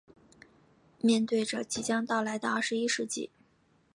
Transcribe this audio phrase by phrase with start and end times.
[0.99, 3.29] 面对着即将到来的二十一世纪